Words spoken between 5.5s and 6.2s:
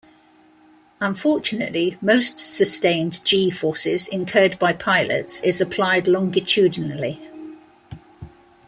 applied